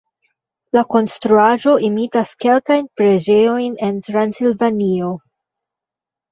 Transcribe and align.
La 0.77 0.81
konstruaĵo 0.95 1.75
imitas 1.89 2.33
kelkajn 2.47 2.89
preĝejojn 3.03 3.79
en 3.91 4.03
Transilvanio. 4.11 5.15